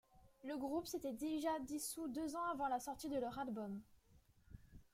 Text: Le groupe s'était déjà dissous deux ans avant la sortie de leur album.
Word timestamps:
Le 0.43 0.57
groupe 0.57 0.87
s'était 0.87 1.13
déjà 1.13 1.59
dissous 1.59 2.07
deux 2.07 2.35
ans 2.35 2.47
avant 2.51 2.67
la 2.67 2.79
sortie 2.79 3.07
de 3.07 3.19
leur 3.19 3.37
album. 3.37 3.79